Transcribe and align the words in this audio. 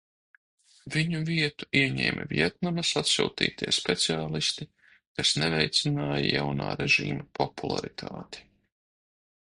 Viņu 0.93 1.19
vietu 1.27 1.67
ieņēma 1.81 2.23
Vjetnamas 2.31 2.93
atsūtītie 3.03 3.71
speciālisti, 3.79 4.67
kas 5.21 5.35
neveicināja 5.43 6.25
jaunā 6.31 6.73
režīma 6.85 7.29
popularitāti. 7.43 8.47